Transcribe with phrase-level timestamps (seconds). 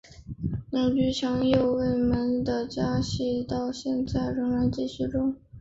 [0.71, 5.37] 鸟居强右卫门的家系到现在仍然存续中。